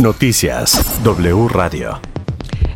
Noticias 0.00 1.02
W 1.02 1.48
Radio. 1.48 2.00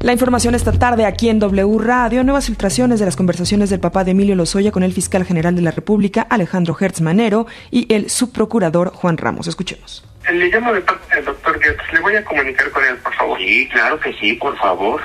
La 0.00 0.10
información 0.10 0.56
esta 0.56 0.72
tarde 0.72 1.06
aquí 1.06 1.28
en 1.28 1.38
W 1.38 1.78
Radio, 1.78 2.24
nuevas 2.24 2.46
filtraciones 2.46 2.98
de 2.98 3.06
las 3.06 3.14
conversaciones 3.14 3.70
del 3.70 3.78
papá 3.78 4.02
de 4.02 4.10
Emilio 4.10 4.34
Lozoya 4.34 4.72
con 4.72 4.82
el 4.82 4.92
fiscal 4.92 5.24
general 5.24 5.54
de 5.54 5.62
la 5.62 5.70
República, 5.70 6.26
Alejandro 6.28 6.76
Hertz 6.78 7.00
Manero, 7.00 7.46
y 7.70 7.94
el 7.94 8.10
subprocurador 8.10 8.90
Juan 8.92 9.18
Ramos. 9.18 9.46
Escuchemos. 9.46 10.04
Le 10.32 10.48
llamo 10.48 10.72
de 10.72 10.80
parte 10.80 11.14
del 11.14 11.24
doctor 11.24 11.60
Hertz. 11.64 11.92
Le 11.92 12.00
voy 12.00 12.16
a 12.16 12.24
comunicar 12.24 12.68
con 12.72 12.84
él, 12.84 12.96
por 12.96 13.14
favor. 13.14 13.38
Sí, 13.38 13.68
claro 13.72 14.00
que 14.00 14.12
sí, 14.14 14.32
por 14.32 14.58
favor. 14.58 15.00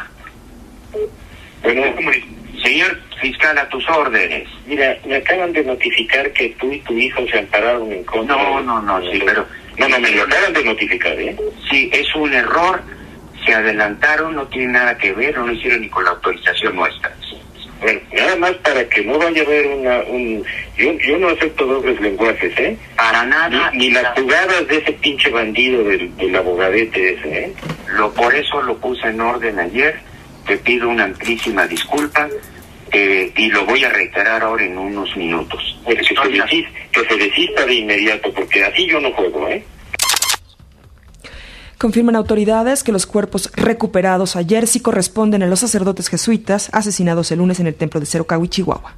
Bueno, 1.62 1.82
señor 2.68 3.00
fiscal, 3.22 3.58
a 3.58 3.70
tus 3.70 3.88
órdenes. 3.90 4.48
Mira, 4.66 4.98
me 5.06 5.16
acaban 5.16 5.54
de 5.54 5.64
notificar 5.64 6.32
que 6.34 6.50
tú 6.60 6.72
y 6.72 6.80
tu 6.82 6.94
hijo 6.98 7.26
se 7.32 7.40
ampararon 7.40 7.92
en 7.92 8.04
contra. 8.04 8.36
No, 8.36 8.62
no, 8.62 8.82
no, 8.82 9.02
sí, 9.12 9.22
pero... 9.26 9.46
No, 9.78 9.88
no, 9.88 10.00
me 10.00 10.12
lo 10.12 10.24
acaban 10.24 10.54
de 10.54 10.64
notificar, 10.64 11.20
¿eh? 11.20 11.36
Sí, 11.70 11.90
es 11.94 12.14
un 12.16 12.34
error 12.34 12.82
se 13.46 13.54
adelantaron, 13.54 14.36
no 14.36 14.46
tiene 14.48 14.74
nada 14.74 14.98
que 14.98 15.14
ver, 15.14 15.38
no 15.38 15.48
lo 15.48 15.54
hicieron 15.54 15.80
ni 15.80 15.88
con 15.88 16.04
la 16.04 16.10
autorización 16.10 16.76
nuestra. 16.76 17.16
Bueno, 17.80 18.00
nada 18.12 18.36
más 18.36 18.52
para 18.56 18.84
que 18.90 19.06
no 19.06 19.18
vaya 19.18 19.42
a 19.44 19.46
haber 19.46 19.68
una... 19.68 20.00
Un, 20.00 20.44
yo, 20.76 20.92
yo 20.94 21.18
no 21.20 21.30
acepto 21.30 21.66
dobles 21.66 22.02
lenguajes, 22.02 22.52
¿eh? 22.60 22.78
Para 22.98 23.24
nada. 23.24 23.72
Ni, 23.72 23.78
ni 23.88 23.92
las 23.92 24.20
jugadas 24.20 24.68
de 24.68 24.78
ese 24.78 24.92
pinche 24.94 25.30
bandido 25.30 25.84
del, 25.84 26.14
del 26.18 26.36
abogadete 26.36 27.14
ese, 27.14 27.40
¿eh? 27.40 27.54
Lo, 27.94 28.12
por 28.14 28.34
eso 28.36 28.62
lo 28.64 28.76
puse 28.78 29.08
en 29.08 29.22
orden 29.22 29.60
ayer. 29.60 30.00
Te 30.48 30.58
pido 30.58 30.90
una 30.90 31.04
amplísima 31.04 31.68
disculpa 31.68 32.28
eh, 32.92 33.32
y 33.36 33.50
lo 33.50 33.66
voy 33.66 33.84
a 33.84 33.90
reiterar 33.90 34.44
ahora 34.44 34.66
en 34.66 34.78
unos 34.78 35.16
minutos. 35.18 35.80
Que, 35.86 35.96
se 36.04 36.30
desista, 36.30 36.72
que 36.92 37.08
se 37.08 37.18
desista 37.18 37.66
de 37.66 37.74
inmediato, 37.76 38.32
porque 38.34 38.64
así 38.64 38.88
yo 38.88 39.00
no 39.00 39.12
juego, 39.14 39.48
¿eh? 39.48 39.64
Confirman 41.78 42.16
autoridades 42.16 42.84
que 42.84 42.92
los 42.92 43.06
cuerpos 43.06 43.52
recuperados 43.56 44.36
ayer 44.36 44.66
sí 44.66 44.80
corresponden 44.80 45.44
a 45.44 45.48
los 45.48 45.60
sacerdotes 45.60 46.08
jesuitas 46.08 46.70
asesinados 46.74 47.32
el 47.32 47.38
lunes 47.38 47.60
en 47.60 47.68
el 47.68 47.76
templo 47.76 48.00
de 48.00 48.08
Cerocahui, 48.08 48.50
Chihuahua. 48.50 48.96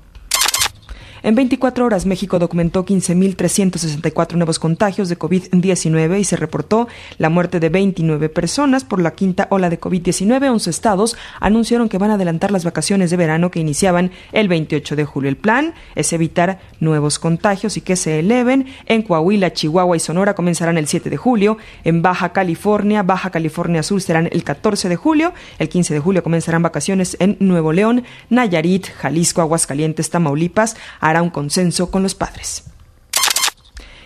En 1.21 1.35
24 1.35 1.85
horas, 1.85 2.05
México 2.05 2.39
documentó 2.39 2.85
15.364 2.85 4.35
nuevos 4.35 4.57
contagios 4.57 5.09
de 5.09 5.19
COVID-19 5.19 6.19
y 6.19 6.23
se 6.23 6.37
reportó 6.37 6.87
la 7.17 7.29
muerte 7.29 7.59
de 7.59 7.69
29 7.69 8.29
personas 8.29 8.85
por 8.85 9.01
la 9.01 9.11
quinta 9.11 9.47
ola 9.49 9.69
de 9.69 9.79
COVID-19. 9.79 10.49
11 10.49 10.69
estados 10.69 11.17
anunciaron 11.41 11.89
que 11.89 11.97
van 11.97 12.11
a 12.11 12.13
adelantar 12.13 12.51
las 12.51 12.63
vacaciones 12.63 13.09
de 13.09 13.17
verano 13.17 13.51
que 13.51 13.59
iniciaban 13.59 14.11
el 14.31 14.47
28 14.47 14.95
de 14.95 15.05
julio. 15.05 15.29
El 15.29 15.37
plan 15.37 15.73
es 15.95 16.13
evitar 16.13 16.59
nuevos 16.79 17.19
contagios 17.19 17.75
y 17.75 17.81
que 17.81 17.95
se 17.97 18.19
eleven. 18.19 18.67
En 18.85 19.01
Coahuila, 19.01 19.51
Chihuahua 19.51 19.97
y 19.97 19.99
Sonora 19.99 20.35
comenzarán 20.35 20.77
el 20.77 20.87
7 20.87 21.09
de 21.09 21.17
julio. 21.17 21.57
En 21.83 22.01
Baja 22.01 22.29
California, 22.31 23.03
Baja 23.03 23.29
California 23.29 23.83
Sur 23.83 24.01
serán 24.01 24.29
el 24.31 24.43
14 24.43 24.87
de 24.87 24.95
julio. 24.95 25.33
El 25.57 25.67
15 25.67 25.93
de 25.93 25.99
julio 25.99 26.23
comenzarán 26.23 26.61
vacaciones 26.61 27.17
en 27.19 27.35
Nuevo 27.39 27.73
León, 27.73 28.03
Nayarit, 28.29 28.87
Jalisco, 28.87 29.41
Aguascalientes, 29.41 30.09
Tamaulipas, 30.09 30.77
hará 31.09 31.21
un 31.21 31.29
consenso 31.29 31.91
con 31.91 32.03
los 32.03 32.15
padres. 32.15 32.63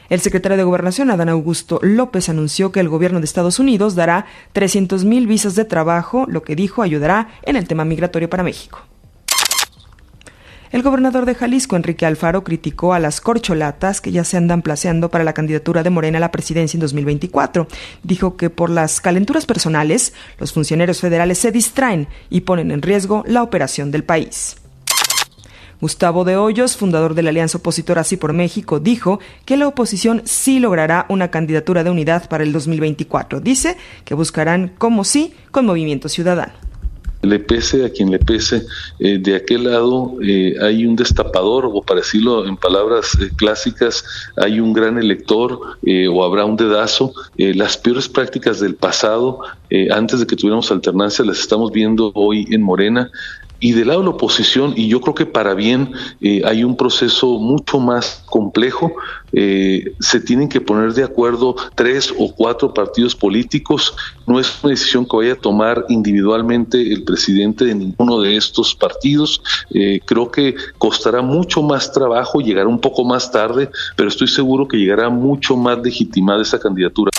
El 0.10 0.20
secretario 0.20 0.58
de 0.58 0.64
Gobernación, 0.64 1.10
Adán 1.10 1.30
Augusto 1.30 1.80
López, 1.82 2.30
anunció 2.30 2.72
que 2.72 2.80
el 2.80 2.90
gobierno 2.90 3.20
de 3.20 3.26
Estados 3.26 3.58
Unidos 3.60 3.96
dará 3.96 4.26
300.000 4.54 5.28
visas 5.28 5.56
de 5.56 5.66
trabajo, 5.66 6.26
lo 6.28 6.44
que 6.44 6.56
dijo 6.56 6.84
ayudará 6.84 7.30
en 7.44 7.56
el 7.56 7.68
tema 7.68 7.86
migratorio 7.86 8.30
para 8.30 8.44
México. 8.44 8.80
El 10.74 10.82
gobernador 10.82 11.28
de 11.28 11.36
Jalisco, 11.36 11.76
Enrique 11.76 12.06
Alfaro, 12.06 12.44
criticó 12.44 12.96
a 12.96 13.00
las 13.00 13.22
corcholatas 13.22 14.02
que 14.02 14.12
ya 14.12 14.24
se 14.24 14.38
andan 14.38 14.64
placeando 14.64 15.10
para 15.10 15.24
la 15.24 15.34
candidatura 15.34 15.84
de 15.84 15.92
Morena 15.92 16.18
a 16.18 16.22
la 16.22 16.32
presidencia 16.32 16.78
en 16.78 16.82
2024. 16.82 17.68
Dijo 18.02 18.38
que 18.38 18.50
por 18.50 18.72
las 18.72 19.00
calenturas 19.00 19.46
personales, 19.46 20.14
los 20.40 20.52
funcionarios 20.52 21.00
federales 21.00 21.38
se 21.38 21.52
distraen 21.52 22.08
y 22.32 22.42
ponen 22.42 22.72
en 22.72 22.82
riesgo 22.82 23.24
la 23.28 23.44
operación 23.44 23.92
del 23.92 24.04
país. 24.04 24.63
Gustavo 25.84 26.24
de 26.24 26.38
Hoyos, 26.38 26.78
fundador 26.78 27.14
de 27.14 27.24
la 27.24 27.32
alianza 27.32 27.58
opositora 27.58 28.00
Así 28.00 28.16
por 28.16 28.32
México, 28.32 28.80
dijo 28.80 29.20
que 29.44 29.58
la 29.58 29.68
oposición 29.68 30.22
sí 30.24 30.60
logrará 30.60 31.06
una 31.10 31.30
candidatura 31.30 31.84
de 31.84 31.90
unidad 31.90 32.30
para 32.30 32.46
el 32.46 32.54
2024. 32.54 33.42
Dice 33.42 33.76
que 34.06 34.14
buscarán, 34.14 34.72
como 34.78 35.04
sí, 35.04 35.34
con 35.52 35.66
Movimiento 35.66 36.08
Ciudadano 36.08 36.54
le 37.22 37.40
pese 37.40 37.86
a 37.86 37.90
quien 37.90 38.12
le 38.12 38.20
pese, 38.20 38.66
eh, 39.00 39.18
de 39.18 39.38
aquel 39.38 39.64
lado 39.64 40.18
eh, 40.22 40.56
hay 40.62 40.86
un 40.86 40.98
destapador, 40.98 41.66
o 41.66 41.82
para 41.82 42.02
decirlo 42.02 42.46
en 42.46 42.58
palabras 42.58 43.18
eh, 43.22 43.30
clásicas, 43.34 44.04
hay 44.36 44.60
un 44.60 44.74
gran 44.74 44.98
elector 44.98 45.58
o 46.12 46.24
habrá 46.26 46.44
un 46.44 46.58
dedazo. 46.58 47.14
las 47.38 47.78
peores 47.78 48.10
prácticas 48.10 48.60
del 48.60 48.76
pasado, 48.76 49.40
antes 49.92 50.20
de 50.20 50.28
que 50.28 50.36
tuviéramos 50.36 50.70
alternancia, 50.72 51.24
las 51.24 51.40
estamos 51.40 51.72
viendo 51.72 52.12
hoy 52.14 52.46
en 52.52 52.62
Morena 52.62 53.10
y 53.64 53.72
del 53.72 53.88
lado 53.88 54.02
de 54.02 54.08
la 54.08 54.12
oposición, 54.12 54.74
y 54.76 54.90
yo 54.90 55.00
creo 55.00 55.16
que 55.16 55.26
para 55.26 55.54
bien 55.54 55.94
eh, 56.20 56.42
hay 56.44 56.66
un 56.66 56.76
proceso 56.76 57.40
mucho 57.40 57.80
más 57.80 58.22
complejo, 58.26 58.92
eh, 59.32 59.96
se 60.02 60.20
tienen 60.20 60.50
que 60.50 60.60
poner 60.60 60.94
de 60.94 61.06
acuerdo 61.06 61.56
tres 61.74 62.14
o 62.18 62.36
cuatro 62.36 62.74
partidos 62.74 63.16
políticos, 63.16 63.96
no 64.28 64.38
es 64.38 64.62
una 64.62 64.72
decisión 64.72 65.06
que 65.06 65.16
vaya 65.16 65.32
a 65.32 65.38
tomar 65.38 65.86
individualmente 65.88 66.92
el 66.92 67.06
presidente 67.06 67.64
de 67.64 67.74
ninguno 67.74 68.20
de 68.20 68.36
estos 68.36 68.76
partidos, 68.76 69.42
eh, 69.74 70.02
creo 70.04 70.30
que 70.30 70.56
costará 70.78 71.22
mucho 71.22 71.64
más 71.64 71.90
trabajo, 71.94 72.42
llegará 72.42 72.68
un 72.68 72.82
poco 72.82 73.06
más 73.06 73.32
tarde, 73.32 73.70
pero 73.96 74.10
estoy 74.10 74.28
seguro 74.28 74.68
que 74.68 74.76
llegará 74.76 75.10
mucho 75.10 75.56
más 75.56 75.80
legitimada 75.82 76.42
esa 76.42 76.60
candidatura. 76.60 77.13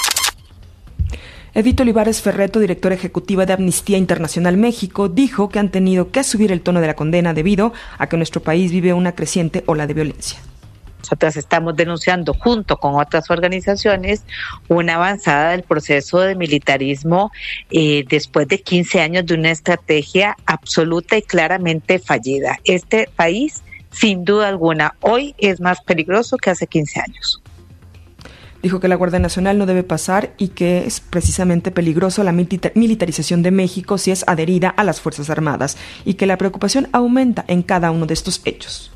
Edith 1.57 1.81
Olivares 1.81 2.21
Ferreto, 2.21 2.59
directora 2.59 2.97
ejecutiva 2.97 3.47
de 3.47 3.53
Amnistía 3.53 3.97
Internacional 3.97 4.57
México, 4.57 5.09
dijo 5.09 5.49
que 5.49 5.61
han 5.61 5.71
tenido 5.71 6.11
que 6.11 6.25
subir 6.25 6.51
el 6.51 6.61
tono 6.61 6.81
de 6.81 6.89
la 6.89 6.97
condena 6.97 7.33
debido 7.33 7.73
a 7.97 8.09
que 8.09 8.17
nuestro 8.17 8.43
país 8.43 8.73
vive 8.73 8.93
una 8.93 9.15
creciente 9.15 9.63
ola 9.67 9.87
de 9.87 9.95
violencia. 9.95 10.41
Nosotras 10.99 11.37
estamos 11.37 11.77
denunciando 11.77 12.35
junto 12.35 12.79
con 12.79 12.97
otras 12.97 13.31
organizaciones 13.31 14.25
una 14.67 14.97
avanzada 14.97 15.51
del 15.51 15.63
proceso 15.63 16.19
de 16.19 16.35
militarismo 16.35 17.31
eh, 17.71 18.05
después 18.09 18.49
de 18.49 18.61
15 18.61 19.01
años 19.01 19.25
de 19.25 19.35
una 19.35 19.53
estrategia 19.53 20.37
absoluta 20.47 21.17
y 21.17 21.23
claramente 21.23 22.01
fallida. 22.01 22.59
Este 22.65 23.09
país, 23.15 23.63
sin 23.93 24.25
duda 24.25 24.49
alguna, 24.49 24.97
hoy 25.03 25.37
es 25.39 25.61
más 25.61 25.81
peligroso 25.83 26.37
que 26.37 26.51
hace 26.51 26.67
15 26.67 27.01
años. 27.01 27.41
Dijo 28.65 28.81
que 28.81 28.89
la 28.89 28.95
Guardia 28.95 29.19
Nacional 29.19 29.59
no 29.59 29.67
debe 29.67 29.83
pasar 29.83 30.33
y 30.39 30.49
que 30.49 30.87
es 30.87 31.01
precisamente 31.01 31.71
peligroso 31.71 32.25
la 32.25 32.33
militarización 32.33 33.43
de 33.43 33.51
México 33.51 33.99
si 33.99 34.11
es 34.11 34.25
adherida 34.27 34.71
a 34.71 34.85
las 34.85 35.03
Fuerzas 35.03 35.29
Armadas 35.29 35.77
y 36.07 36.15
que 36.15 36.25
la 36.25 36.39
preocupación 36.39 36.89
aumenta 36.93 37.45
en 37.47 37.63
cada 37.63 37.91
uno 37.91 38.07
de 38.07 38.15
estos 38.15 38.41
hechos 38.47 38.91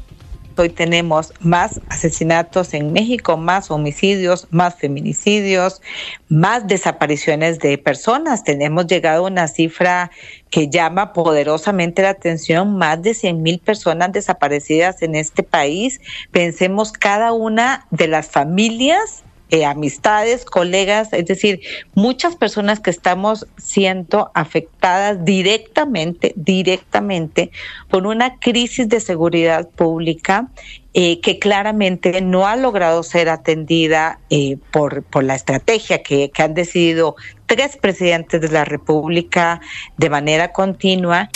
hoy 0.57 0.71
tenemos 0.71 1.33
más 1.39 1.81
asesinatos 1.89 2.75
en 2.75 2.93
México, 2.93 3.37
más 3.37 3.71
homicidios, 3.71 4.49
más 4.51 4.75
feminicidios, 4.75 5.81
más 6.29 6.67
desapariciones 6.67 7.61
de 7.61 7.79
personas. 7.79 8.43
Tenemos 8.43 8.89
llegado 8.89 9.25
a 9.25 9.31
una 9.31 9.47
cifra 9.47 10.11
que 10.51 10.69
llama 10.69 11.13
poderosamente 11.13 12.03
la 12.03 12.11
atención, 12.11 12.77
más 12.77 13.03
de 13.03 13.15
100 13.15 13.41
mil 13.41 13.61
personas 13.61 14.11
desaparecidas 14.11 15.01
en 15.03 15.15
este 15.15 15.45
país. 15.45 16.01
Pensemos 16.33 16.91
cada 16.91 17.33
una 17.33 17.87
de 17.93 18.09
las 18.09 18.29
familias 18.29 19.23
eh, 19.51 19.65
amistades, 19.65 20.45
colegas, 20.45 21.13
es 21.13 21.27
decir, 21.27 21.61
muchas 21.95 22.37
personas 22.37 22.81
que 22.81 22.91
estamos 22.91 23.47
siendo 23.57 24.31
afectadas 24.35 25.25
directamente, 25.25 26.33
directamente 26.37 27.51
por 27.89 28.07
una 28.07 28.39
crisis 28.39 28.89
de 28.89 29.01
seguridad 29.01 29.69
pública 29.69 30.49
eh, 30.95 31.21
que 31.21 31.39
claramente 31.39 32.21
no 32.21 32.47
ha 32.47 32.57
logrado 32.57 33.03
ser 33.03 33.29
atendida 33.29 34.21
eh, 34.31 34.57
por, 34.71 35.03
por 35.05 35.25
la 35.25 35.35
estrategia 35.35 36.03
que, 36.03 36.31
que 36.31 36.43
han 36.43 36.55
decidido 36.55 37.17
tres 37.47 37.77
presidentes 37.77 38.41
de 38.41 38.49
la 38.49 38.65
República 38.65 39.61
de 39.97 40.11
manera 40.11 40.53
continua. 40.53 41.31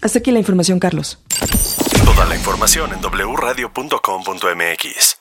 Hasta 0.00 0.18
aquí 0.18 0.30
la 0.30 0.38
información, 0.38 0.78
Carlos. 0.78 1.18
Toda 2.04 2.24
la 2.24 2.36
información 2.36 2.92
en 2.92 3.00
wradio.com.mx. 3.00 5.19